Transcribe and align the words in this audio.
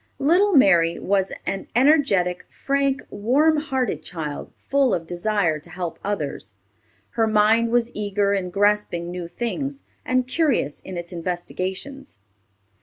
Little 0.17 0.53
Mary 0.55 0.97
was 0.97 1.31
an 1.45 1.67
energetic, 1.75 2.47
frank, 2.49 3.03
warm 3.11 3.57
hearted 3.57 4.01
child, 4.01 4.51
full 4.67 4.95
of 4.95 5.05
desire 5.05 5.59
to 5.59 5.69
help 5.69 5.99
others. 6.03 6.55
Her 7.11 7.27
mind 7.27 7.69
was 7.69 7.91
eager 7.93 8.33
in 8.33 8.49
grasping 8.49 9.11
new 9.11 9.27
things, 9.27 9.83
and 10.03 10.25
curious 10.27 10.79
in 10.79 10.97
its 10.97 11.13
investigations. 11.13 12.17